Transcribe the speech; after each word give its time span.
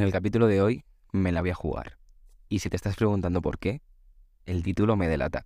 En 0.00 0.06
el 0.06 0.12
capítulo 0.12 0.46
de 0.46 0.62
hoy 0.62 0.82
me 1.12 1.30
la 1.30 1.42
voy 1.42 1.50
a 1.50 1.54
jugar. 1.54 1.98
Y 2.48 2.60
si 2.60 2.70
te 2.70 2.76
estás 2.76 2.96
preguntando 2.96 3.42
por 3.42 3.58
qué, 3.58 3.82
el 4.46 4.62
título 4.62 4.96
me 4.96 5.08
delata. 5.08 5.44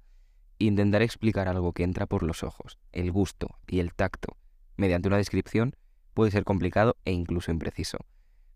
Intentaré 0.61 1.05
explicar 1.05 1.49
algo 1.49 1.73
que 1.73 1.83
entra 1.83 2.07
por 2.07 2.23
los 2.23 2.45
ojos, 2.45 2.79
el 2.93 3.11
gusto 3.11 3.59
y 3.67 3.81
el 3.81 3.93
tacto, 3.95 4.37
mediante 4.77 5.09
una 5.09 5.17
descripción, 5.17 5.75
puede 6.15 6.31
ser 6.31 6.45
complicado 6.45 6.97
e 7.05 7.11
incluso 7.11 7.51
impreciso. 7.51 7.99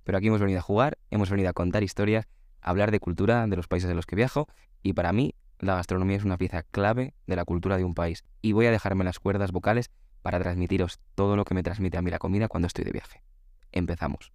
Pero 0.05 0.19
aquí 0.19 0.29
hemos 0.29 0.41
venido 0.41 0.61
a 0.61 0.63
jugar, 0.63 0.99
hemos 1.11 1.31
venido 1.31 1.49
a 1.49 1.53
contar 1.53 1.83
historias, 1.83 2.29
a 2.61 2.71
hablar 2.71 2.93
de 2.93 3.01
cultura 3.01 3.45
de 3.49 3.57
los 3.57 3.67
países 3.67 3.89
de 3.89 3.97
los 3.97 4.07
que 4.07 4.15
viajo, 4.15 4.47
y 4.85 4.93
para 4.93 5.13
mí 5.13 5.35
la 5.59 5.75
gastronomía 5.75 6.17
es 6.17 6.25
una 6.25 6.39
pieza 6.39 6.63
clave 6.63 7.13
de 7.27 7.35
la 7.35 7.45
cultura 7.45 7.77
de 7.77 7.83
un 7.83 7.95
país. 7.95 8.23
Y 8.41 8.53
voy 8.53 8.67
a 8.67 8.71
dejarme 8.71 9.03
las 9.03 9.19
cuerdas 9.19 9.51
vocales 9.51 9.91
para 10.23 10.39
transmitiros 10.39 11.01
todo 11.17 11.35
lo 11.35 11.45
que 11.45 11.55
me 11.55 11.65
transmite 11.65 11.99
a 11.99 12.03
mí 12.03 12.13
la 12.13 12.21
comida 12.21 12.47
cuando 12.47 12.69
estoy 12.69 12.85
de 12.85 12.93
viaje. 12.93 13.25
Empezamos. 13.73 14.31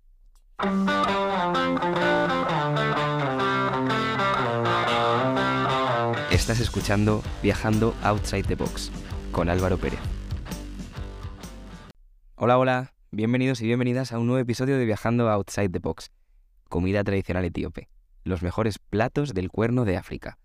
Estás 6.32 6.59
escuchando 6.59 7.23
Viajando 7.41 7.95
Outside 8.04 8.43
the 8.43 8.55
Box 8.55 8.92
con 9.31 9.50
Álvaro 9.50 9.78
Pérez. 9.78 10.00
Hola, 12.36 12.59
hola, 12.59 12.93
bienvenidos 13.11 13.61
y 13.61 13.65
bienvenidas 13.65 14.11
a 14.11 14.19
un 14.19 14.28
nuevo 14.28 14.39
episodio 14.39 14.78
de 14.78 14.86
Viajando 14.86 15.29
Outside 15.29 15.69
the 15.69 15.79
Box, 15.79 16.11
comida 16.70 17.04
tradicional 17.04 17.45
etíope, 17.45 17.89
los 18.23 18.43
mejores 18.43 18.78
platos 18.78 19.33
del 19.33 19.50
cuerno 19.50 19.86
de 19.86 19.97
África. 19.97 20.37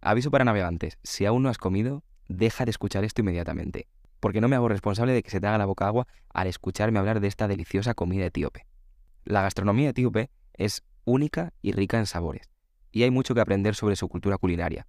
Aviso 0.00 0.30
para 0.30 0.44
navegantes, 0.44 0.98
si 1.02 1.26
aún 1.26 1.42
no 1.42 1.50
has 1.50 1.58
comido, 1.58 2.02
deja 2.28 2.64
de 2.64 2.70
escuchar 2.70 3.04
esto 3.04 3.20
inmediatamente, 3.20 3.88
porque 4.20 4.40
no 4.40 4.48
me 4.48 4.56
hago 4.56 4.68
responsable 4.68 5.12
de 5.12 5.22
que 5.22 5.30
se 5.30 5.40
te 5.40 5.46
haga 5.46 5.58
la 5.58 5.66
boca 5.66 5.86
agua 5.86 6.06
al 6.32 6.46
escucharme 6.46 6.98
hablar 6.98 7.20
de 7.20 7.28
esta 7.28 7.46
deliciosa 7.46 7.92
comida 7.92 8.24
etíope. 8.24 8.69
La 9.24 9.42
gastronomía 9.42 9.90
etíope 9.90 10.30
es 10.54 10.82
única 11.04 11.52
y 11.62 11.72
rica 11.72 11.98
en 11.98 12.06
sabores, 12.06 12.48
y 12.90 13.02
hay 13.02 13.10
mucho 13.10 13.34
que 13.34 13.40
aprender 13.40 13.74
sobre 13.74 13.96
su 13.96 14.08
cultura 14.08 14.38
culinaria. 14.38 14.86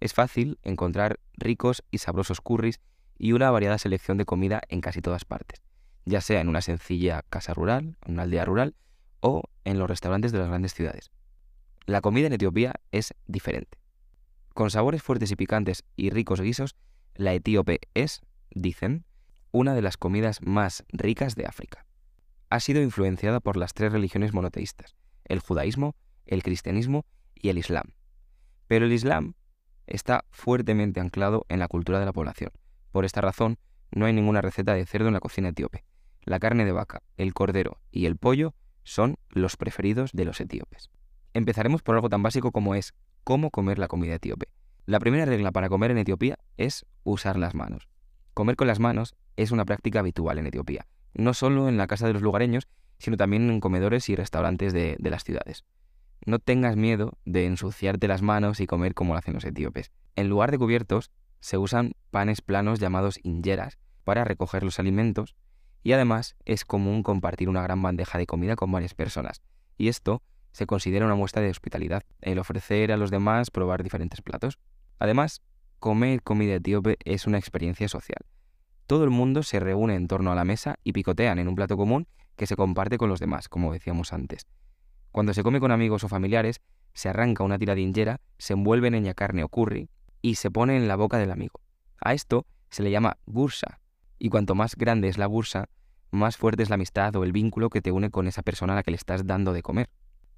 Es 0.00 0.14
fácil 0.14 0.58
encontrar 0.62 1.20
ricos 1.34 1.84
y 1.90 1.98
sabrosos 1.98 2.40
curries 2.40 2.80
y 3.18 3.32
una 3.32 3.50
variada 3.50 3.78
selección 3.78 4.18
de 4.18 4.24
comida 4.24 4.62
en 4.68 4.80
casi 4.80 5.00
todas 5.00 5.24
partes, 5.24 5.62
ya 6.04 6.20
sea 6.20 6.40
en 6.40 6.48
una 6.48 6.62
sencilla 6.62 7.24
casa 7.28 7.54
rural, 7.54 7.96
en 8.04 8.14
una 8.14 8.22
aldea 8.22 8.44
rural 8.44 8.74
o 9.20 9.42
en 9.64 9.78
los 9.78 9.88
restaurantes 9.88 10.32
de 10.32 10.38
las 10.38 10.48
grandes 10.48 10.74
ciudades. 10.74 11.10
La 11.86 12.00
comida 12.00 12.26
en 12.26 12.32
Etiopía 12.32 12.74
es 12.90 13.14
diferente. 13.26 13.78
Con 14.54 14.70
sabores 14.70 15.02
fuertes 15.02 15.30
y 15.30 15.36
picantes 15.36 15.84
y 15.96 16.10
ricos 16.10 16.40
guisos, 16.40 16.76
la 17.14 17.34
etíope 17.34 17.80
es, 17.94 18.22
dicen, 18.50 19.04
una 19.52 19.74
de 19.74 19.82
las 19.82 19.96
comidas 19.96 20.40
más 20.42 20.84
ricas 20.92 21.34
de 21.36 21.46
África 21.46 21.84
ha 22.54 22.60
sido 22.60 22.80
influenciada 22.80 23.40
por 23.40 23.56
las 23.56 23.74
tres 23.74 23.90
religiones 23.90 24.32
monoteístas, 24.32 24.94
el 25.24 25.40
judaísmo, 25.40 25.96
el 26.24 26.44
cristianismo 26.44 27.04
y 27.34 27.48
el 27.48 27.58
islam. 27.58 27.94
Pero 28.68 28.86
el 28.86 28.92
islam 28.92 29.34
está 29.88 30.24
fuertemente 30.30 31.00
anclado 31.00 31.46
en 31.48 31.58
la 31.58 31.66
cultura 31.66 31.98
de 31.98 32.06
la 32.06 32.12
población. 32.12 32.52
Por 32.92 33.04
esta 33.04 33.20
razón, 33.20 33.58
no 33.90 34.06
hay 34.06 34.12
ninguna 34.12 34.40
receta 34.40 34.72
de 34.72 34.86
cerdo 34.86 35.08
en 35.08 35.14
la 35.14 35.20
cocina 35.20 35.48
etíope. 35.48 35.84
La 36.22 36.38
carne 36.38 36.64
de 36.64 36.70
vaca, 36.70 37.02
el 37.16 37.34
cordero 37.34 37.80
y 37.90 38.06
el 38.06 38.16
pollo 38.16 38.54
son 38.84 39.16
los 39.30 39.56
preferidos 39.56 40.12
de 40.12 40.24
los 40.24 40.40
etíopes. 40.40 40.90
Empezaremos 41.32 41.82
por 41.82 41.96
algo 41.96 42.08
tan 42.08 42.22
básico 42.22 42.52
como 42.52 42.76
es 42.76 42.94
cómo 43.24 43.50
comer 43.50 43.80
la 43.80 43.88
comida 43.88 44.14
etíope. 44.14 44.46
La 44.86 45.00
primera 45.00 45.24
regla 45.24 45.50
para 45.50 45.68
comer 45.68 45.90
en 45.90 45.98
Etiopía 45.98 46.38
es 46.56 46.86
usar 47.02 47.36
las 47.36 47.56
manos. 47.56 47.88
Comer 48.32 48.54
con 48.54 48.68
las 48.68 48.78
manos 48.78 49.16
es 49.34 49.50
una 49.50 49.64
práctica 49.64 49.98
habitual 49.98 50.38
en 50.38 50.46
Etiopía, 50.46 50.86
no 51.14 51.34
solo 51.34 51.68
en 51.68 51.76
la 51.76 51.86
casa 51.86 52.06
de 52.06 52.12
los 52.12 52.22
lugareños, 52.22 52.68
sino 52.98 53.16
también 53.16 53.48
en 53.50 53.60
comedores 53.60 54.08
y 54.08 54.16
restaurantes 54.16 54.72
de, 54.72 54.96
las 55.00 55.24
ciudades. 55.24 55.64
No 56.26 56.38
tengas 56.38 56.76
miedo 56.76 57.18
de 57.24 57.46
ensuciarte 57.46 58.08
las 58.08 58.22
manos 58.22 58.60
y 58.60 58.66
comer 58.66 58.94
como 58.94 59.12
lo 59.12 59.18
hacen 59.18 59.34
los 59.34 59.44
etíopes. 59.44 59.90
En 60.16 60.28
lugar 60.28 60.50
de 60.50 60.58
cubiertos, 60.58 61.10
se 61.40 61.58
usan 61.58 61.92
panes 62.10 62.40
planos 62.40 62.80
llamados 62.80 63.18
injeras 63.22 63.78
para 64.04 64.24
recoger 64.24 64.62
los 64.62 64.78
alimentos 64.78 65.36
y 65.82 65.92
además 65.92 66.36
es 66.46 66.64
común 66.64 67.02
compartir 67.02 67.48
una 67.48 67.62
gran 67.62 67.82
bandeja 67.82 68.16
de 68.16 68.26
comida 68.26 68.56
con 68.56 68.72
varias 68.72 68.94
personas. 68.94 69.42
Y 69.76 69.88
esto 69.88 70.22
se 70.52 70.66
considera 70.66 71.04
una 71.04 71.14
muestra 71.14 71.42
de 71.42 71.50
hospitalidad, 71.50 72.04
el 72.20 72.38
ofrecer 72.38 72.92
a 72.92 72.96
los 72.96 73.10
demás 73.10 73.50
probar 73.50 73.82
diferentes 73.82 74.22
platos. 74.22 74.58
Además, 74.98 75.42
comer 75.78 76.22
comida 76.22 76.54
etíope 76.54 76.96
es 77.04 77.26
una 77.26 77.38
experiencia 77.38 77.88
social 77.88 78.24
todo 78.86 79.04
el 79.04 79.10
mundo 79.10 79.42
se 79.42 79.60
reúne 79.60 79.94
en 79.94 80.08
torno 80.08 80.32
a 80.32 80.34
la 80.34 80.44
mesa 80.44 80.76
y 80.84 80.92
picotean 80.92 81.38
en 81.38 81.48
un 81.48 81.54
plato 81.54 81.76
común 81.76 82.06
que 82.36 82.46
se 82.46 82.56
comparte 82.56 82.98
con 82.98 83.08
los 83.08 83.20
demás, 83.20 83.48
como 83.48 83.72
decíamos 83.72 84.12
antes. 84.12 84.46
Cuando 85.10 85.32
se 85.32 85.42
come 85.42 85.60
con 85.60 85.70
amigos 85.70 86.04
o 86.04 86.08
familiares, 86.08 86.60
se 86.92 87.08
arranca 87.08 87.44
una 87.44 87.58
tira 87.58 87.74
de 87.74 87.80
injera, 87.80 88.20
se 88.38 88.52
envuelve 88.52 88.88
en 88.88 88.94
ella 88.94 89.14
carne 89.14 89.44
o 89.44 89.48
curry 89.48 89.88
y 90.22 90.36
se 90.36 90.50
pone 90.50 90.76
en 90.76 90.88
la 90.88 90.96
boca 90.96 91.18
del 91.18 91.30
amigo. 91.30 91.60
A 92.00 92.12
esto 92.14 92.46
se 92.70 92.82
le 92.82 92.90
llama 92.90 93.18
bursa, 93.24 93.80
y 94.18 94.28
cuanto 94.28 94.54
más 94.54 94.76
grande 94.76 95.08
es 95.08 95.18
la 95.18 95.26
bursa, 95.26 95.68
más 96.10 96.36
fuerte 96.36 96.62
es 96.62 96.68
la 96.68 96.74
amistad 96.74 97.14
o 97.16 97.24
el 97.24 97.32
vínculo 97.32 97.70
que 97.70 97.80
te 97.80 97.92
une 97.92 98.10
con 98.10 98.26
esa 98.26 98.42
persona 98.42 98.72
a 98.72 98.76
la 98.76 98.82
que 98.82 98.90
le 98.90 98.96
estás 98.96 99.26
dando 99.26 99.52
de 99.52 99.62
comer. 99.62 99.88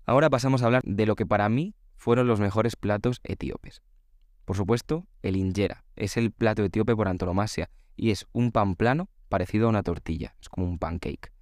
Ahora 0.04 0.30
pasamos 0.30 0.62
a 0.62 0.66
hablar 0.66 0.82
de 0.84 1.06
lo 1.06 1.16
que 1.16 1.26
para 1.26 1.48
mí 1.48 1.74
fueron 1.96 2.26
los 2.26 2.40
mejores 2.40 2.76
platos 2.76 3.20
etíopes. 3.24 3.82
Por 4.44 4.56
supuesto, 4.56 5.06
el 5.22 5.36
injera 5.36 5.84
es 5.96 6.16
el 6.16 6.30
plato 6.30 6.62
etíope 6.62 6.94
por 6.94 7.08
antonomasia 7.08 7.68
y 7.96 8.10
es 8.10 8.26
un 8.32 8.52
pan 8.52 8.76
plano 8.76 9.08
parecido 9.28 9.66
a 9.66 9.70
una 9.70 9.82
tortilla, 9.82 10.34
es 10.40 10.48
como 10.48 10.66
un 10.66 10.78
pancake. 10.78 11.32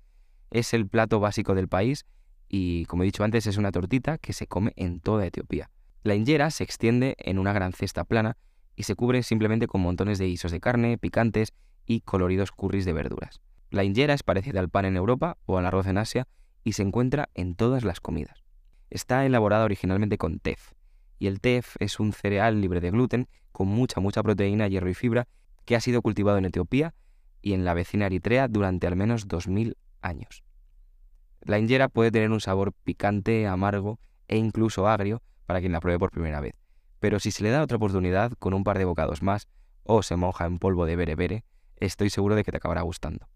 Es 0.50 0.72
el 0.72 0.88
plato 0.88 1.20
básico 1.20 1.54
del 1.54 1.68
país 1.68 2.06
y, 2.48 2.84
como 2.86 3.02
he 3.02 3.06
dicho 3.06 3.24
antes, 3.24 3.46
es 3.46 3.56
una 3.56 3.72
tortita 3.72 4.18
que 4.18 4.32
se 4.32 4.46
come 4.46 4.72
en 4.76 5.00
toda 5.00 5.26
Etiopía. 5.26 5.70
La 6.02 6.14
injera 6.14 6.50
se 6.50 6.64
extiende 6.64 7.16
en 7.18 7.38
una 7.38 7.52
gran 7.52 7.72
cesta 7.72 8.04
plana 8.04 8.36
y 8.76 8.84
se 8.84 8.94
cubre 8.94 9.22
simplemente 9.22 9.66
con 9.66 9.80
montones 9.80 10.18
de 10.18 10.26
guisos 10.26 10.52
de 10.52 10.60
carne, 10.60 10.98
picantes 10.98 11.52
y 11.86 12.00
coloridos 12.00 12.52
curris 12.52 12.84
de 12.84 12.92
verduras. 12.92 13.40
La 13.70 13.84
injera 13.84 14.14
es 14.14 14.22
parecida 14.22 14.60
al 14.60 14.68
pan 14.68 14.84
en 14.84 14.96
Europa 14.96 15.36
o 15.46 15.58
al 15.58 15.66
arroz 15.66 15.86
en 15.86 15.98
Asia 15.98 16.28
y 16.62 16.72
se 16.72 16.82
encuentra 16.82 17.28
en 17.34 17.54
todas 17.54 17.84
las 17.84 18.00
comidas. 18.00 18.44
Está 18.90 19.26
elaborada 19.26 19.64
originalmente 19.64 20.18
con 20.18 20.38
tef, 20.38 20.72
y 21.18 21.26
el 21.26 21.40
tef 21.40 21.76
es 21.80 21.98
un 21.98 22.12
cereal 22.12 22.60
libre 22.60 22.80
de 22.80 22.90
gluten 22.90 23.28
con 23.52 23.68
mucha 23.68 24.00
mucha 24.00 24.22
proteína, 24.22 24.68
hierro 24.68 24.90
y 24.90 24.94
fibra 24.94 25.26
que 25.64 25.76
ha 25.76 25.80
sido 25.80 26.02
cultivado 26.02 26.38
en 26.38 26.44
Etiopía 26.44 26.94
y 27.42 27.52
en 27.52 27.64
la 27.64 27.74
vecina 27.74 28.06
Eritrea 28.06 28.48
durante 28.48 28.86
al 28.86 28.96
menos 28.96 29.28
2.000 29.28 29.76
años. 30.00 30.44
La 31.42 31.58
injera 31.58 31.88
puede 31.88 32.10
tener 32.10 32.30
un 32.30 32.40
sabor 32.40 32.72
picante, 32.72 33.46
amargo 33.46 33.98
e 34.28 34.36
incluso 34.36 34.88
agrio 34.88 35.22
para 35.46 35.60
quien 35.60 35.72
la 35.72 35.80
pruebe 35.80 35.98
por 35.98 36.10
primera 36.10 36.40
vez, 36.40 36.54
pero 37.00 37.20
si 37.20 37.30
se 37.30 37.42
le 37.42 37.50
da 37.50 37.62
otra 37.62 37.76
oportunidad 37.76 38.32
con 38.38 38.54
un 38.54 38.64
par 38.64 38.78
de 38.78 38.86
bocados 38.86 39.22
más 39.22 39.46
o 39.82 40.02
se 40.02 40.16
moja 40.16 40.46
en 40.46 40.58
polvo 40.58 40.86
de 40.86 40.96
bere 40.96 41.44
estoy 41.76 42.08
seguro 42.08 42.34
de 42.34 42.44
que 42.44 42.50
te 42.50 42.56
acabará 42.56 42.82
gustando. 42.82 43.28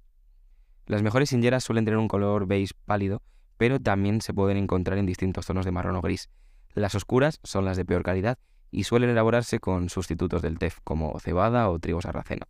Las 0.86 1.02
mejores 1.02 1.32
injeras 1.32 1.64
suelen 1.64 1.84
tener 1.84 1.98
un 1.98 2.08
color 2.08 2.46
beige 2.46 2.72
pálido, 2.86 3.22
pero 3.58 3.78
también 3.78 4.22
se 4.22 4.32
pueden 4.32 4.56
encontrar 4.56 4.96
en 4.96 5.04
distintos 5.04 5.44
tonos 5.44 5.66
de 5.66 5.72
marrón 5.72 5.96
o 5.96 6.00
gris. 6.00 6.30
Las 6.72 6.94
oscuras 6.94 7.40
son 7.42 7.66
las 7.66 7.76
de 7.76 7.84
peor 7.84 8.02
calidad 8.02 8.38
y 8.70 8.84
suelen 8.84 9.10
elaborarse 9.10 9.60
con 9.60 9.88
sustitutos 9.88 10.42
del 10.42 10.58
tef 10.58 10.78
como 10.84 11.18
cebada 11.20 11.68
o 11.70 11.78
trigo 11.78 12.00
sarraceno. 12.00 12.46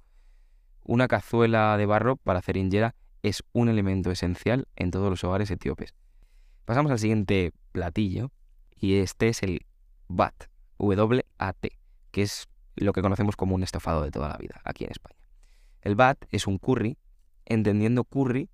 Una 0.84 1.09
cazuela 1.09 1.77
de 1.77 1.87
barro 1.87 2.17
para 2.17 2.39
hacer 2.39 2.56
es 3.23 3.45
un 3.53 3.69
elemento 3.69 4.11
esencial 4.11 4.67
en 4.77 4.91
todos 4.91 5.11
los 5.11 5.23
hogares 5.25 5.51
etíopes. 5.51 5.95
Pasamos 6.65 6.93
al 6.93 6.99
siguiente 6.99 7.53
platillo 7.73 8.31
y 8.75 8.97
este 8.97 9.29
es 9.29 9.43
el 9.43 9.67
bat, 10.09 10.34
W-A-T, 10.79 11.79
que 12.11 12.23
es 12.23 12.49
lo 12.77 12.93
que 12.93 13.03
conocemos 13.03 13.37
como 13.37 13.55
un 13.55 13.62
estofado 13.62 14.03
de 14.03 14.11
toda 14.11 14.29
la 14.29 14.37
vida 14.37 14.61
aquí 14.65 14.85
en 14.85 14.91
España. 14.91 15.17
El 15.81 15.95
bat 15.95 16.25
es 16.31 16.47
un 16.47 16.59
curry, 16.59 16.97
entendiendo 17.45 18.05
curry 18.05 18.49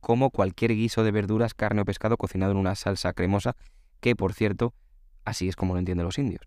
como 0.00 0.30
cualquier 0.30 0.72
guiso 0.72 1.04
de 1.04 1.10
verduras, 1.10 1.54
carne 1.54 1.82
o 1.82 1.84
pescado 1.84 2.16
cocinado 2.16 2.52
en 2.52 2.58
una 2.58 2.74
salsa 2.74 3.12
cremosa, 3.12 3.56
que 4.00 4.14
por 4.16 4.32
cierto, 4.32 4.74
así 5.24 5.48
es 5.48 5.56
como 5.56 5.74
lo 5.74 5.78
entienden 5.78 6.06
los 6.06 6.18
indios. 6.18 6.42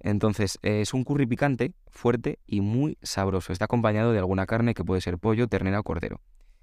Entonces, 0.00 0.58
es 0.62 0.94
un 0.94 1.04
curry 1.04 1.26
picante, 1.26 1.72
fuerte 1.88 2.38
y 2.46 2.60
muy 2.60 2.98
sabroso. 3.02 3.52
Está 3.52 3.64
acompañado 3.64 4.12
de 4.12 4.18
alguna 4.18 4.46
carne 4.46 4.74
que 4.74 4.84
puede 4.84 5.00
ser 5.00 5.18
pollo, 5.18 5.48
ternera 5.48 5.80
o 5.80 5.82
cordero. 5.82 6.20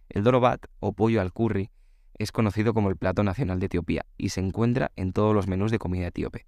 El 0.10 0.24
dorobat, 0.24 0.66
o 0.80 0.94
pollo 0.94 1.22
al 1.22 1.34
curry, 1.34 1.72
es 2.18 2.32
conocido 2.32 2.74
como 2.74 2.90
el 2.90 2.98
plato 2.98 3.24
nacional 3.24 3.60
de 3.60 3.66
Etiopía 3.66 4.06
y 4.18 4.30
se 4.30 4.40
encuentra 4.40 4.92
en 4.96 5.14
todos 5.14 5.34
los 5.34 5.48
menús 5.48 5.72
de 5.72 5.80
comida 5.80 6.08
etíope. 6.08 6.46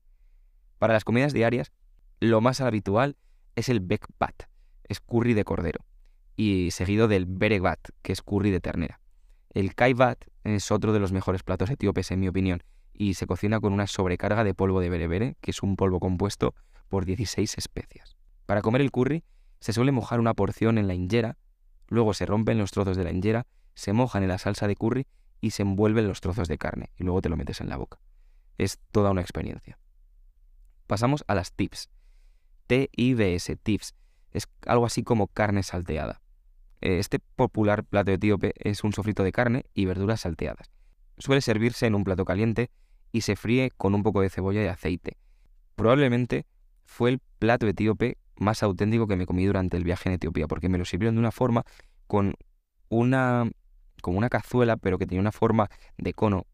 Para 0.78 0.94
las 0.94 1.04
comidas 1.04 1.34
diarias, 1.34 1.72
lo 2.20 2.42
más 2.42 2.62
habitual 2.62 3.18
es 3.56 3.70
el 3.70 3.80
bekbat, 3.80 4.44
es 4.84 5.00
curry 5.00 5.34
de 5.34 5.44
cordero, 5.44 5.86
y 6.36 6.70
seguido 6.72 7.08
del 7.08 7.26
berebat, 7.26 7.80
que 8.02 8.12
es 8.12 8.22
curry 8.22 8.52
de 8.52 8.60
ternera. 8.60 9.00
El 9.50 9.74
kaibat 9.74 10.26
es 10.44 10.72
otro 10.72 10.94
de 10.94 11.00
los 11.00 11.12
mejores 11.12 11.44
platos 11.44 11.70
etíopes 11.70 12.12
en 12.12 12.20
mi 12.20 12.28
opinión, 12.28 12.62
y 12.98 13.16
se 13.16 13.28
cocina 13.28 13.60
con 13.60 13.74
una 13.74 13.88
sobrecarga 13.88 14.44
de 14.44 14.54
polvo 14.54 14.80
de 14.80 14.90
berebere, 14.90 15.38
que 15.42 15.52
es 15.52 15.62
un 15.64 15.76
polvo 15.76 16.00
compuesto 16.00 16.56
por 16.90 17.06
16 17.06 17.58
especias. 17.58 18.16
Para 18.46 18.62
comer 18.62 18.82
el 18.82 18.92
curry 18.92 19.24
se 19.60 19.74
suele 19.74 19.92
mojar 19.92 20.20
una 20.20 20.34
porción 20.34 20.78
en 20.78 20.88
la 20.88 20.94
injera, 20.94 21.38
luego 21.88 22.14
se 22.14 22.26
rompen 22.26 22.58
los 22.58 22.72
trozos 22.72 22.98
de 22.98 23.04
la 23.04 23.12
injera, 23.12 23.48
se 23.74 23.94
mojan 23.94 24.24
en 24.24 24.30
la 24.30 24.38
salsa 24.38 24.68
de 24.68 24.76
curry 24.76 25.08
y 25.42 25.52
se 25.52 25.64
envuelven 25.64 26.08
los 26.08 26.22
trozos 26.22 26.48
de 26.48 26.58
carne 26.58 26.92
y 26.98 27.04
luego 27.04 27.22
te 27.22 27.30
lo 27.30 27.38
metes 27.38 27.62
en 27.62 27.70
la 27.70 27.78
boca. 27.78 28.00
es 28.58 28.80
toda 28.92 29.12
una 29.12 29.22
experiencia. 29.22 29.78
Pasamos 30.88 31.26
a 31.28 31.36
las 31.36 31.52
tips. 31.52 31.90
TIBS, 32.68 33.52
tips. 33.62 33.96
Es 34.32 34.48
algo 34.66 34.86
así 34.86 35.04
como 35.04 35.28
carne 35.28 35.62
salteada. 35.64 36.22
Eh, 36.82 37.00
este 37.00 37.20
popular 37.20 37.84
plato 37.84 38.12
etíope 38.12 38.54
es 38.58 38.84
un 38.84 38.94
sofrito 38.94 39.24
de 39.24 39.32
carne 39.32 39.66
y 39.74 39.86
verduras 39.86 40.22
salteadas. 40.22 40.72
Suele 41.18 41.42
servirse 41.42 41.86
en 41.86 41.96
un 41.96 42.04
plato 42.04 42.26
caliente 42.26 42.70
y 43.16 43.22
se 43.22 43.38
fríe 43.38 43.72
con 43.78 43.96
un 43.96 44.04
poco 44.04 44.20
de 44.20 44.30
cebolla 44.30 44.62
y 44.62 44.68
aceite. 44.68 45.16
Probablemente 45.78 46.46
fue 46.84 47.12
el 47.12 47.22
plato 47.40 47.66
etíope 47.66 48.18
más 48.36 48.62
auténtico 48.62 49.08
que 49.08 49.16
me 49.16 49.26
comí 49.26 49.46
durante 49.46 49.78
el 49.78 49.86
viaje 49.86 50.10
en 50.10 50.16
Etiopía, 50.16 50.48
porque 50.50 50.68
me 50.68 50.78
lo 50.78 50.84
sirvieron 50.84 51.16
de 51.16 51.20
una 51.20 51.32
forma 51.32 51.64
con 52.08 52.36
una, 52.90 53.50
como 54.02 54.18
una 54.18 54.28
cazuela, 54.28 54.76
pero 54.76 54.98
que 54.98 55.08
tenía 55.08 55.22
una 55.22 55.32
forma 55.32 55.70
de 55.98 56.14
cono 56.14 56.46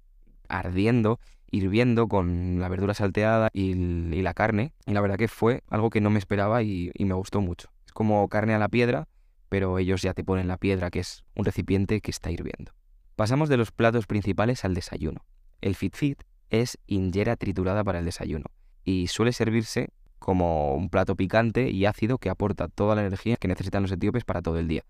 ardiendo, 0.50 1.20
hirviendo 1.50 2.08
con 2.08 2.60
la 2.60 2.70
verdura 2.70 2.94
salteada 2.94 3.50
y, 3.54 3.74
la 4.22 4.36
carne. 4.36 4.72
Y 4.86 4.92
la 4.92 5.02
verdad 5.02 5.18
que 5.18 5.28
fue 5.28 5.64
algo 5.68 5.90
que 5.90 6.00
no 6.00 6.12
me 6.12 6.20
esperaba 6.20 6.62
y, 6.62 6.92
y 6.94 7.06
me 7.06 7.16
gustó 7.16 7.42
mucho. 7.42 7.70
Es 7.88 7.92
como 7.92 8.30
carne 8.30 8.54
a 8.54 8.60
la 8.60 8.70
piedra, 8.70 9.08
pero 9.50 9.80
ellos 9.80 10.04
ya 10.04 10.14
te 10.14 10.24
ponen 10.24 10.48
la 10.48 10.58
piedra, 10.58 10.92
que 10.92 11.00
es 11.00 11.24
un 11.36 11.44
recipiente 11.44 12.02
que 12.02 12.12
está 12.12 12.30
hirviendo. 12.30 12.72
Pasamos 13.16 13.50
de 13.50 13.58
los 13.58 13.72
platos 13.72 14.06
principales 14.06 14.64
al 14.64 14.76
desayuno. 14.76 15.26
El 15.60 15.74
fit 15.74 15.96
fit 15.96 16.22
es 16.52 16.78
injera 16.86 17.36
triturada 17.38 17.84
para 17.84 18.00
el 18.00 18.06
desayuno 18.06 18.46
y 18.84 19.08
suele 19.08 19.34
servirse 19.34 19.90
como 20.20 20.76
un 20.76 20.90
plato 20.90 21.16
picante 21.16 21.72
y 21.72 21.86
ácido 21.86 22.20
que 22.20 22.30
aporta 22.30 22.68
toda 22.68 22.94
la 22.94 23.02
energía 23.02 23.38
que 23.38 23.48
necesitan 23.48 23.82
los 23.82 23.92
etíopes 23.92 24.24
para 24.24 24.44
todo 24.44 24.60
el 24.60 24.68
día. 24.68 24.84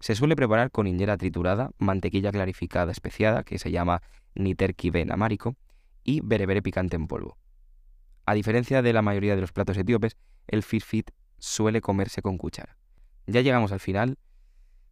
Se 0.00 0.14
suele 0.14 0.36
preparar 0.36 0.70
con 0.70 0.86
injera 0.86 1.18
triturada, 1.18 1.70
mantequilla 1.78 2.32
clarificada 2.32 2.92
especiada, 2.92 3.42
que 3.42 3.58
se 3.58 3.70
llama 3.70 4.02
niterkiben 4.34 5.12
amárico, 5.12 5.56
y 6.02 6.20
berebere 6.22 6.62
picante 6.62 6.96
en 6.96 7.06
polvo. 7.06 7.36
A 8.26 8.34
diferencia 8.34 8.80
de 8.80 8.92
la 8.92 9.02
mayoría 9.02 9.34
de 9.34 9.40
los 9.40 9.52
platos 9.52 9.76
etíopes, 9.76 10.16
el 10.46 10.62
fit 10.62 10.82
fit 10.82 11.10
suele 11.38 11.80
comerse 11.80 12.22
con 12.22 12.38
cuchara. 12.38 12.76
Ya 13.26 13.40
llegamos 13.40 13.72
al 13.72 13.80
final 13.80 14.18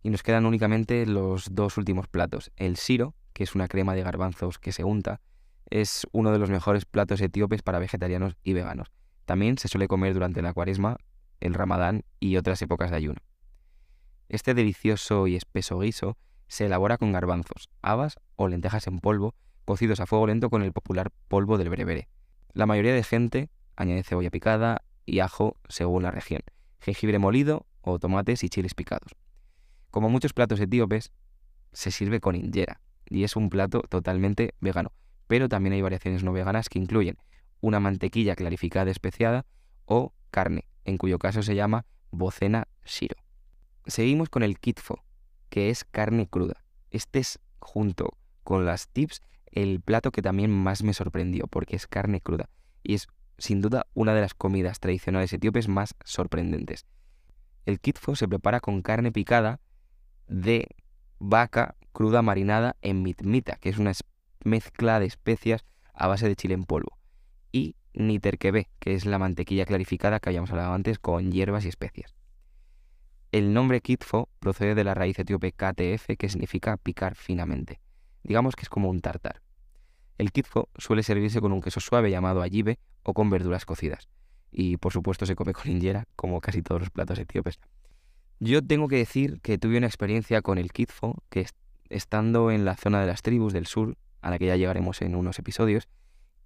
y 0.02 0.10
nos 0.10 0.22
quedan 0.22 0.46
únicamente 0.46 1.06
los 1.06 1.54
dos 1.54 1.78
últimos 1.78 2.08
platos. 2.08 2.50
El 2.56 2.76
siro, 2.76 3.14
que 3.32 3.44
es 3.44 3.54
una 3.54 3.68
crema 3.68 3.94
de 3.94 4.02
garbanzos 4.02 4.58
que 4.58 4.72
se 4.72 4.84
unta, 4.84 5.20
es 5.72 6.06
uno 6.12 6.32
de 6.32 6.38
los 6.38 6.50
mejores 6.50 6.84
platos 6.84 7.22
etíopes 7.22 7.62
para 7.62 7.78
vegetarianos 7.78 8.36
y 8.44 8.52
veganos. 8.52 8.88
También 9.24 9.56
se 9.56 9.68
suele 9.68 9.88
comer 9.88 10.12
durante 10.12 10.42
la 10.42 10.52
cuaresma, 10.52 10.98
el 11.40 11.54
ramadán 11.54 12.04
y 12.20 12.36
otras 12.36 12.60
épocas 12.60 12.90
de 12.90 12.96
ayuno. 12.96 13.20
Este 14.28 14.52
delicioso 14.52 15.26
y 15.26 15.34
espeso 15.34 15.78
guiso 15.78 16.18
se 16.46 16.66
elabora 16.66 16.98
con 16.98 17.12
garbanzos, 17.12 17.70
habas 17.80 18.18
o 18.36 18.48
lentejas 18.48 18.86
en 18.86 19.00
polvo, 19.00 19.34
cocidos 19.64 20.00
a 20.00 20.06
fuego 20.06 20.26
lento 20.26 20.50
con 20.50 20.62
el 20.62 20.72
popular 20.72 21.10
polvo 21.28 21.56
del 21.56 21.70
berebere. 21.70 22.08
La 22.52 22.66
mayoría 22.66 22.92
de 22.92 23.02
gente 23.02 23.48
añade 23.74 24.02
cebolla 24.02 24.30
picada 24.30 24.82
y 25.06 25.20
ajo 25.20 25.56
según 25.70 26.02
la 26.02 26.10
región, 26.10 26.42
jengibre 26.80 27.18
molido 27.18 27.64
o 27.80 27.98
tomates 27.98 28.44
y 28.44 28.50
chiles 28.50 28.74
picados. 28.74 29.16
Como 29.90 30.10
muchos 30.10 30.34
platos 30.34 30.60
etíopes, 30.60 31.12
se 31.72 31.90
sirve 31.90 32.20
con 32.20 32.34
injera 32.34 32.82
y 33.06 33.24
es 33.24 33.36
un 33.36 33.48
plato 33.48 33.80
totalmente 33.88 34.54
vegano, 34.60 34.92
pero 35.32 35.48
también 35.48 35.72
hay 35.72 35.80
variaciones 35.80 36.22
no 36.22 36.34
veganas 36.34 36.68
que 36.68 36.78
incluyen 36.78 37.16
una 37.62 37.80
mantequilla 37.80 38.36
clarificada 38.36 38.90
especiada 38.90 39.46
o 39.86 40.12
carne, 40.30 40.68
en 40.84 40.98
cuyo 40.98 41.18
caso 41.18 41.42
se 41.42 41.54
llama 41.54 41.86
bocena 42.10 42.68
shiro. 42.84 43.16
Seguimos 43.86 44.28
con 44.28 44.42
el 44.42 44.58
kitfo, 44.58 45.02
que 45.48 45.70
es 45.70 45.86
carne 45.86 46.26
cruda. 46.28 46.62
Este 46.90 47.20
es, 47.20 47.38
junto 47.60 48.18
con 48.44 48.66
las 48.66 48.88
tips, 48.88 49.22
el 49.46 49.80
plato 49.80 50.10
que 50.10 50.20
también 50.20 50.50
más 50.50 50.82
me 50.82 50.92
sorprendió, 50.92 51.46
porque 51.46 51.76
es 51.76 51.86
carne 51.86 52.20
cruda 52.20 52.50
y 52.82 52.92
es 52.92 53.08
sin 53.38 53.62
duda 53.62 53.86
una 53.94 54.12
de 54.12 54.20
las 54.20 54.34
comidas 54.34 54.80
tradicionales 54.80 55.32
etíopes 55.32 55.66
más 55.66 55.94
sorprendentes. 56.04 56.84
El 57.64 57.80
kitfo 57.80 58.16
se 58.16 58.28
prepara 58.28 58.60
con 58.60 58.82
carne 58.82 59.12
picada 59.12 59.60
de 60.26 60.68
vaca 61.18 61.74
cruda 61.92 62.20
marinada 62.20 62.76
en 62.82 63.02
mitmita, 63.02 63.56
que 63.56 63.70
es 63.70 63.78
una 63.78 63.92
mezcla 64.44 65.00
de 65.00 65.06
especias 65.06 65.64
a 65.94 66.06
base 66.06 66.28
de 66.28 66.36
chile 66.36 66.54
en 66.54 66.64
polvo, 66.64 66.98
y 67.52 67.76
niterkebe, 67.94 68.68
que 68.78 68.94
es 68.94 69.06
la 69.06 69.18
mantequilla 69.18 69.66
clarificada 69.66 70.20
que 70.20 70.30
habíamos 70.30 70.50
hablado 70.50 70.72
antes 70.72 70.98
con 70.98 71.30
hierbas 71.30 71.64
y 71.64 71.68
especias. 71.68 72.14
El 73.30 73.54
nombre 73.54 73.80
kitfo 73.80 74.28
procede 74.40 74.74
de 74.74 74.84
la 74.84 74.94
raíz 74.94 75.18
etíope 75.18 75.52
KTF, 75.52 76.16
que 76.18 76.28
significa 76.28 76.76
picar 76.76 77.14
finamente. 77.14 77.80
Digamos 78.22 78.56
que 78.56 78.62
es 78.62 78.68
como 78.68 78.90
un 78.90 79.00
tartar. 79.00 79.42
El 80.18 80.32
kitfo 80.32 80.68
suele 80.76 81.02
servirse 81.02 81.40
con 81.40 81.52
un 81.52 81.60
queso 81.62 81.80
suave 81.80 82.10
llamado 82.10 82.42
ayibe 82.42 82.78
o 83.02 83.14
con 83.14 83.30
verduras 83.30 83.64
cocidas 83.64 84.08
y 84.52 84.76
por 84.76 84.92
supuesto 84.92 85.26
se 85.26 85.34
come 85.34 85.54
con 85.54 85.70
injera, 85.70 86.06
como 86.14 86.40
casi 86.40 86.62
todos 86.62 86.82
los 86.82 86.90
platos 86.90 87.18
etíopes. 87.18 87.58
Yo 88.38 88.62
tengo 88.62 88.86
que 88.86 88.96
decir 88.96 89.40
que 89.40 89.58
tuve 89.58 89.78
una 89.78 89.86
experiencia 89.86 90.42
con 90.42 90.58
el 90.58 90.72
kitfo, 90.72 91.22
que 91.30 91.46
estando 91.88 92.50
en 92.50 92.64
la 92.64 92.76
zona 92.76 93.00
de 93.00 93.06
las 93.06 93.22
tribus 93.22 93.52
del 93.52 93.66
sur, 93.66 93.96
a 94.22 94.30
la 94.30 94.38
que 94.38 94.46
ya 94.46 94.56
llegaremos 94.56 95.02
en 95.02 95.14
unos 95.14 95.38
episodios, 95.38 95.88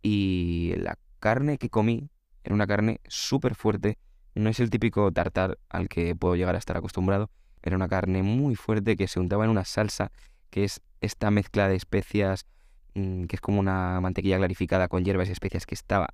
y 0.03 0.75
la 0.77 0.99
carne 1.21 1.59
que 1.59 1.71
comí 1.71 2.11
era 2.45 2.55
una 2.55 2.67
carne 2.67 3.01
súper 3.07 3.55
fuerte, 3.55 3.99
no 4.35 4.51
es 4.51 4.61
el 4.61 4.71
típico 4.71 5.11
tartar 5.13 5.59
al 5.69 5.89
que 5.89 6.15
puedo 6.15 6.37
llegar 6.37 6.55
a 6.55 6.59
estar 6.59 6.77
acostumbrado, 6.77 7.31
era 7.63 7.77
una 7.77 7.89
carne 7.89 8.23
muy 8.23 8.55
fuerte 8.55 8.97
que 8.97 9.09
se 9.09 9.19
untaba 9.19 9.45
en 9.45 9.51
una 9.51 9.65
salsa, 9.65 10.13
que 10.51 10.65
es 10.65 10.81
esta 11.01 11.31
mezcla 11.31 11.69
de 11.69 11.75
especias, 11.75 12.47
mm, 12.95 13.25
que 13.25 13.37
es 13.37 13.41
como 13.41 13.61
una 13.61 14.01
mantequilla 14.01 14.37
clarificada 14.37 14.89
con 14.89 15.05
hierbas 15.05 15.29
y 15.29 15.33
especias 15.33 15.67
que 15.67 15.75
estaba 15.75 16.09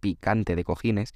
picante 0.00 0.56
de 0.56 0.64
cojines. 0.64 1.12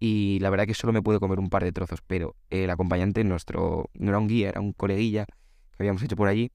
Y 0.00 0.38
la 0.40 0.50
verdad 0.50 0.66
que 0.66 0.74
solo 0.74 0.92
me 0.92 1.02
pude 1.02 1.20
comer 1.20 1.38
un 1.38 1.50
par 1.50 1.64
de 1.64 1.72
trozos, 1.72 2.00
pero 2.06 2.34
el 2.50 2.70
acompañante 2.70 3.22
nuestro 3.24 3.90
no 3.94 4.08
era 4.08 4.18
un 4.18 4.28
guía, 4.28 4.48
era 4.48 4.60
un 4.60 4.72
coleguilla 4.72 5.26
que 5.26 5.82
habíamos 5.82 6.02
hecho 6.02 6.16
por 6.16 6.28
allí. 6.28 6.50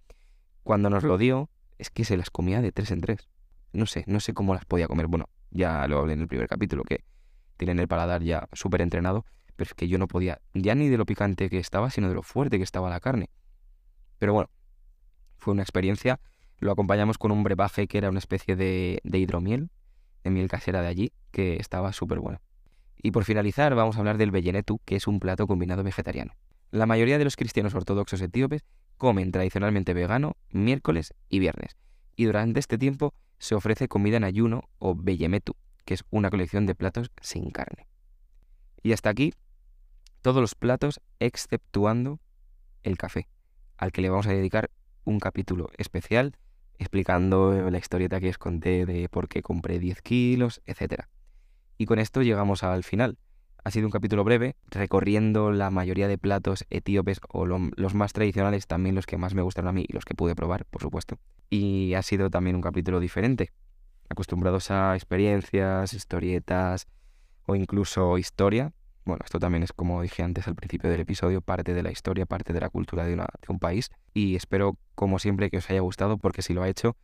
Cuando 0.63 0.89
nos 0.89 1.03
lo 1.03 1.17
dio, 1.17 1.49
es 1.79 1.89
que 1.89 2.05
se 2.05 2.17
las 2.17 2.29
comía 2.29 2.61
de 2.61 2.71
tres 2.71 2.91
en 2.91 3.01
tres. 3.01 3.27
No 3.73 3.85
sé, 3.85 4.03
no 4.05 4.19
sé 4.19 4.33
cómo 4.33 4.53
las 4.53 4.65
podía 4.65 4.87
comer. 4.87 5.07
Bueno, 5.07 5.29
ya 5.49 5.87
lo 5.87 5.99
hablé 5.99 6.13
en 6.13 6.21
el 6.21 6.27
primer 6.27 6.47
capítulo, 6.47 6.83
que 6.83 7.03
tienen 7.57 7.79
el 7.79 7.87
paladar 7.87 8.21
ya 8.21 8.47
súper 8.53 8.81
entrenado, 8.81 9.25
pero 9.55 9.69
es 9.69 9.73
que 9.73 9.87
yo 9.87 9.97
no 9.97 10.07
podía 10.07 10.41
ya 10.53 10.75
ni 10.75 10.89
de 10.89 10.97
lo 10.97 11.05
picante 11.05 11.49
que 11.49 11.57
estaba, 11.57 11.89
sino 11.89 12.09
de 12.09 12.15
lo 12.15 12.21
fuerte 12.21 12.57
que 12.57 12.63
estaba 12.63 12.89
la 12.89 12.99
carne. 12.99 13.29
Pero 14.19 14.33
bueno, 14.33 14.49
fue 15.37 15.53
una 15.53 15.63
experiencia. 15.63 16.19
Lo 16.59 16.71
acompañamos 16.71 17.17
con 17.17 17.31
un 17.31 17.43
brebaje 17.43 17.87
que 17.87 17.97
era 17.97 18.09
una 18.09 18.19
especie 18.19 18.55
de, 18.55 19.01
hidromiel, 19.03 19.69
de 20.23 20.29
miel 20.29 20.49
casera 20.49 20.81
de 20.81 20.87
allí, 20.87 21.13
que 21.31 21.55
estaba 21.55 21.93
súper 21.93 22.19
bueno. 22.19 22.41
Y 23.01 23.11
por 23.11 23.23
finalizar, 23.23 23.73
vamos 23.75 23.95
a 23.95 23.99
hablar 23.99 24.17
del 24.17 24.31
bellenetu, 24.31 24.79
que 24.83 24.97
es 24.97 25.07
un 25.07 25.21
plato 25.21 25.47
combinado 25.47 25.83
vegetariano. 25.83 26.33
La 26.71 26.85
mayoría 26.85 27.17
de 27.17 27.23
los 27.23 27.37
cristianos 27.37 27.73
ortodoxos 27.73 28.21
etíopes 28.21 28.65
comen 28.99 29.31
tradicionalmente 29.31 29.95
vegano 29.95 30.37
miércoles 30.51 31.15
y 31.29 31.39
viernes, 31.39 31.77
y 32.15 32.25
durante 32.25 32.59
este 32.59 32.77
tiempo 32.77 33.15
se 33.39 33.55
ofrece 33.55 33.87
comida 33.87 34.17
en 34.17 34.25
ayuno 34.25 34.69
o 34.77 34.93
bellemetu, 34.93 35.55
que 35.85 35.95
es 35.95 36.03
una 36.11 36.29
colección 36.29 36.67
de 36.67 36.75
platos 36.75 37.09
sin 37.21 37.49
carne. 37.49 37.87
Y 38.83 38.91
hasta 38.91 39.09
aquí 39.09 39.33
todos 40.21 40.41
los 40.41 40.53
platos 40.53 40.99
exceptuando 41.19 42.19
el 42.83 42.97
café, 42.97 43.27
al 43.77 43.91
que 43.91 44.01
le 44.01 44.09
vamos 44.09 44.27
a 44.27 44.33
dedicar 44.33 44.69
un 45.05 45.19
capítulo 45.19 45.69
especial 45.77 46.37
explicando 46.77 47.69
la 47.69 47.77
historieta 47.77 48.19
que 48.19 48.29
os 48.29 48.37
conté 48.37 48.85
de 48.85 49.09
por 49.09 49.27
qué 49.27 49.41
compré 49.41 49.79
10 49.79 50.01
kilos, 50.01 50.61
etc. 50.65 51.05
Y 51.77 51.85
con 51.85 51.99
esto 51.99 52.21
llegamos 52.21 52.63
al 52.63 52.83
final. 52.83 53.17
Ha 53.63 53.71
sido 53.71 53.87
un 53.87 53.91
capítulo 53.91 54.23
breve, 54.23 54.55
recorriendo 54.69 55.51
la 55.51 55.69
mayoría 55.69 56.07
de 56.07 56.17
platos 56.17 56.65
etíopes 56.69 57.19
o 57.27 57.45
los 57.45 57.93
más 57.93 58.13
tradicionales, 58.13 58.67
también 58.67 58.95
los 58.95 59.05
que 59.05 59.17
más 59.17 59.33
me 59.33 59.41
gustaron 59.41 59.69
a 59.69 59.73
mí 59.73 59.85
y 59.87 59.93
los 59.93 60.05
que 60.05 60.15
pude 60.15 60.35
probar, 60.35 60.65
por 60.65 60.81
supuesto. 60.81 61.19
Y 61.49 61.93
ha 61.93 62.01
sido 62.01 62.29
también 62.29 62.55
un 62.55 62.61
capítulo 62.61 62.99
diferente, 62.99 63.51
acostumbrados 64.07 64.71
a 64.71 64.95
experiencias, 64.95 65.93
historietas 65.93 66.87
o 67.45 67.55
incluso 67.55 68.17
historia. 68.17 68.71
Bueno, 69.03 69.23
esto 69.25 69.39
también 69.39 69.63
es, 69.63 69.73
como 69.73 70.01
dije 70.01 70.23
antes 70.23 70.47
al 70.47 70.55
principio 70.55 70.89
del 70.89 71.01
episodio, 71.01 71.41
parte 71.41 71.73
de 71.73 71.83
la 71.83 71.91
historia, 71.91 72.25
parte 72.25 72.53
de 72.53 72.61
la 72.61 72.69
cultura 72.69 73.03
de, 73.05 73.15
de 73.15 73.25
un 73.49 73.59
país. 73.59 73.89
Y 74.13 74.35
espero, 74.35 74.77
como 74.95 75.19
siempre, 75.19 75.49
que 75.49 75.57
os 75.57 75.69
haya 75.69 75.81
gustado, 75.81 76.17
porque 76.17 76.41
si 76.41 76.53
lo 76.53 76.63
ha 76.63 76.69
hecho, 76.69 76.95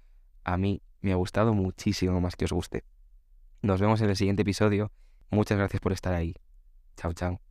a 0.44 0.58
mí 0.58 0.82
me 1.02 1.12
ha 1.12 1.16
gustado 1.16 1.54
muchísimo 1.54 2.22
más 2.22 2.36
que 2.36 2.46
os 2.46 2.52
guste. 2.52 2.84
Nos 3.62 3.82
vemos 3.82 4.02
en 4.02 4.10
el 4.10 4.16
siguiente 4.16 4.44
episodio. 4.44 4.92
Muchas 5.32 5.58
gracias 5.58 5.82
por 5.82 5.92
estar 5.92 6.14
ahí. 6.14 6.36
Chao, 6.97 7.13
chao. 7.13 7.44